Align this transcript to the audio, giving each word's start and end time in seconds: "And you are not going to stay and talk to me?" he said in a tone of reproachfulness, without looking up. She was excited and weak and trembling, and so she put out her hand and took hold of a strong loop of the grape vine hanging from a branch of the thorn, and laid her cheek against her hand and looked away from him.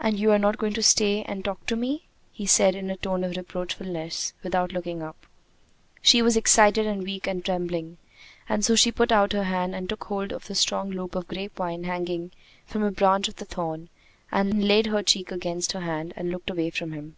"And 0.00 0.18
you 0.18 0.32
are 0.32 0.38
not 0.40 0.58
going 0.58 0.72
to 0.72 0.82
stay 0.82 1.22
and 1.22 1.44
talk 1.44 1.64
to 1.66 1.76
me?" 1.76 2.08
he 2.32 2.44
said 2.44 2.74
in 2.74 2.90
a 2.90 2.96
tone 2.96 3.22
of 3.22 3.36
reproachfulness, 3.36 4.32
without 4.42 4.72
looking 4.72 5.00
up. 5.00 5.28
She 6.02 6.22
was 6.22 6.36
excited 6.36 6.88
and 6.88 7.04
weak 7.04 7.28
and 7.28 7.44
trembling, 7.44 7.98
and 8.48 8.64
so 8.64 8.74
she 8.74 8.90
put 8.90 9.12
out 9.12 9.32
her 9.32 9.44
hand 9.44 9.72
and 9.76 9.88
took 9.88 10.02
hold 10.02 10.32
of 10.32 10.50
a 10.50 10.56
strong 10.56 10.90
loop 10.90 11.14
of 11.14 11.28
the 11.28 11.34
grape 11.36 11.54
vine 11.54 11.84
hanging 11.84 12.32
from 12.66 12.82
a 12.82 12.90
branch 12.90 13.28
of 13.28 13.36
the 13.36 13.44
thorn, 13.44 13.90
and 14.32 14.66
laid 14.66 14.86
her 14.86 15.04
cheek 15.04 15.30
against 15.30 15.70
her 15.70 15.82
hand 15.82 16.14
and 16.16 16.32
looked 16.32 16.50
away 16.50 16.70
from 16.70 16.90
him. 16.90 17.14